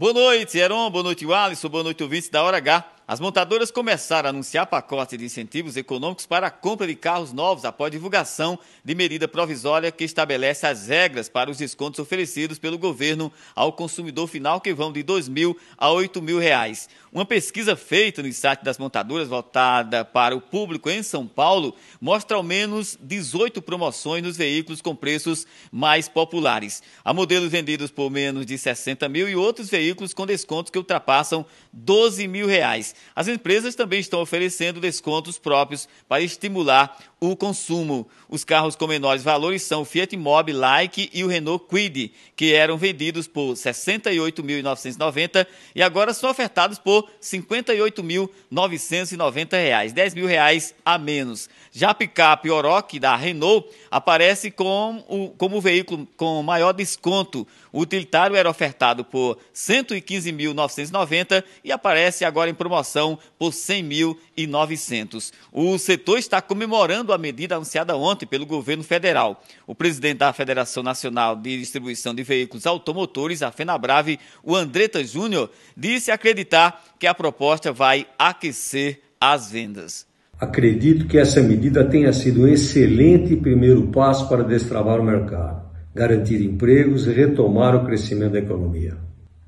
Boa 0.00 0.14
noite, 0.14 0.58
Heron. 0.58 0.90
Boa 0.90 1.02
noite, 1.02 1.30
Alisson. 1.30 1.68
Boa 1.68 1.84
noite, 1.84 2.02
ouvintes 2.02 2.30
da 2.30 2.42
Hora 2.42 2.56
H. 2.56 2.99
As 3.10 3.18
montadoras 3.18 3.72
começaram 3.72 4.28
a 4.28 4.30
anunciar 4.30 4.68
pacote 4.68 5.16
de 5.16 5.24
incentivos 5.24 5.76
econômicos 5.76 6.26
para 6.26 6.46
a 6.46 6.50
compra 6.50 6.86
de 6.86 6.94
carros 6.94 7.32
novos 7.32 7.64
após 7.64 7.90
divulgação 7.90 8.56
de 8.84 8.94
medida 8.94 9.26
provisória 9.26 9.90
que 9.90 10.04
estabelece 10.04 10.64
as 10.64 10.86
regras 10.86 11.28
para 11.28 11.50
os 11.50 11.58
descontos 11.58 11.98
oferecidos 11.98 12.56
pelo 12.56 12.78
governo 12.78 13.32
ao 13.52 13.72
consumidor 13.72 14.28
final 14.28 14.60
que 14.60 14.72
vão 14.72 14.92
de 14.92 15.00
R$ 15.00 15.06
2 15.06 15.28
mil 15.28 15.58
a 15.76 15.90
8 15.90 16.22
mil 16.22 16.38
reais. 16.38 16.88
Uma 17.12 17.24
pesquisa 17.24 17.74
feita 17.74 18.22
no 18.22 18.32
site 18.32 18.62
das 18.62 18.78
montadoras 18.78 19.26
voltada 19.26 20.04
para 20.04 20.36
o 20.36 20.40
público 20.40 20.88
em 20.88 21.02
São 21.02 21.26
Paulo 21.26 21.74
mostra 22.00 22.36
ao 22.36 22.44
menos 22.44 22.96
18 23.02 23.60
promoções 23.60 24.22
nos 24.22 24.36
veículos 24.36 24.80
com 24.80 24.94
preços 24.94 25.48
mais 25.72 26.08
populares. 26.08 26.80
Há 27.04 27.12
modelos 27.12 27.50
vendidos 27.50 27.90
por 27.90 28.08
menos 28.08 28.46
de 28.46 28.56
60 28.56 29.08
mil 29.08 29.28
e 29.28 29.34
outros 29.34 29.68
veículos 29.68 30.14
com 30.14 30.24
descontos 30.24 30.70
que 30.70 30.78
ultrapassam 30.78 31.44
12 31.72 32.28
mil 32.28 32.46
reais. 32.46 32.99
As 33.14 33.28
empresas 33.28 33.74
também 33.74 34.00
estão 34.00 34.20
oferecendo 34.20 34.80
descontos 34.80 35.38
próprios 35.38 35.86
para 36.08 36.22
estimular 36.22 36.98
o 37.20 37.36
consumo. 37.36 38.08
Os 38.28 38.42
carros 38.44 38.76
com 38.76 38.86
menores 38.86 39.22
valores 39.22 39.62
são 39.62 39.82
o 39.82 39.84
Fiat 39.84 40.16
Mobi 40.16 40.52
Like 40.52 41.10
e 41.12 41.22
o 41.22 41.26
Renault 41.26 41.66
Kwid, 41.66 42.10
que 42.34 42.54
eram 42.54 42.78
vendidos 42.78 43.26
por 43.26 43.50
R$ 43.50 43.54
68.990 43.54 45.46
e 45.74 45.82
agora 45.82 46.14
são 46.14 46.30
ofertados 46.30 46.78
por 46.78 47.04
R$ 47.04 47.10
58.990, 47.22 49.92
10 49.92 50.14
mil 50.14 50.26
reais 50.26 50.74
a 50.84 50.96
menos. 50.96 51.50
Já 51.72 51.90
a 51.90 51.94
picape 51.94 52.50
Oroch 52.50 52.98
da 52.98 53.14
Renault 53.16 53.68
aparece 53.90 54.50
como 54.50 55.04
o, 55.08 55.28
como 55.30 55.58
o 55.58 55.60
veículo 55.60 56.08
com 56.16 56.42
maior 56.42 56.72
desconto. 56.72 57.46
O 57.72 57.80
utilitário 57.80 58.34
era 58.34 58.50
ofertado 58.50 59.04
por 59.04 59.36
R$ 59.36 59.42
115.990 59.54 61.44
e 61.62 61.70
aparece 61.70 62.24
agora 62.24 62.50
em 62.50 62.54
promoção 62.54 62.89
por 63.38 63.50
R$ 63.50 63.56
100.900. 63.56 65.32
O 65.52 65.78
setor 65.78 66.18
está 66.18 66.40
comemorando 66.40 67.12
a 67.12 67.18
medida 67.18 67.56
anunciada 67.56 67.96
ontem 67.96 68.26
pelo 68.26 68.46
governo 68.46 68.82
federal. 68.82 69.42
O 69.66 69.74
presidente 69.74 70.18
da 70.18 70.32
Federação 70.32 70.82
Nacional 70.82 71.36
de 71.36 71.58
Distribuição 71.58 72.14
de 72.14 72.22
Veículos 72.22 72.66
Automotores, 72.66 73.42
a 73.42 73.50
FenaBrave, 73.52 74.18
o 74.42 74.56
Andretta 74.56 75.04
Júnior, 75.04 75.50
disse 75.76 76.10
acreditar 76.10 76.84
que 76.98 77.06
a 77.06 77.14
proposta 77.14 77.72
vai 77.72 78.06
aquecer 78.18 79.00
as 79.20 79.50
vendas. 79.50 80.06
Acredito 80.40 81.06
que 81.06 81.18
essa 81.18 81.42
medida 81.42 81.84
tenha 81.84 82.12
sido 82.14 82.42
um 82.42 82.48
excelente 82.48 83.36
primeiro 83.36 83.88
passo 83.88 84.26
para 84.26 84.42
destravar 84.42 84.98
o 84.98 85.04
mercado, 85.04 85.68
garantir 85.94 86.42
empregos 86.42 87.06
e 87.06 87.12
retomar 87.12 87.76
o 87.76 87.84
crescimento 87.84 88.32
da 88.32 88.38
economia. 88.38 88.96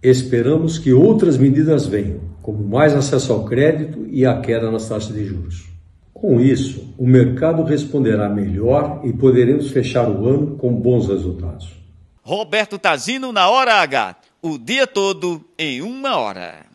Esperamos 0.03 0.79
que 0.79 0.93
outras 0.93 1.39
medidas 1.39 1.87
venham, 1.87 2.21
como 2.43 2.67
mais 2.67 2.95
acesso 2.95 3.33
ao 3.33 3.45
crédito 3.45 4.07
e 4.11 4.27
a 4.27 4.41
queda 4.41 4.71
nas 4.71 4.89
taxas 4.89 5.15
de 5.15 5.25
juros. 5.25 5.73
Com 6.13 6.41
isso, 6.41 6.95
o 6.99 7.07
mercado 7.07 7.63
responderá 7.63 8.29
melhor 8.29 9.01
e 9.05 9.13
poderemos 9.13 9.71
fechar 9.71 10.09
o 10.09 10.29
ano 10.29 10.57
com 10.57 10.73
bons 10.75 11.09
resultados. 11.09 11.73
Roberto 12.23 12.79
Tazino 12.79 13.33
na 13.33 13.49
Hora 13.49 13.75
H. 13.77 14.17
O 14.41 14.59
dia 14.59 14.87
todo 14.87 15.45
em 15.59 15.83
uma 15.83 16.17
hora. 16.17 16.72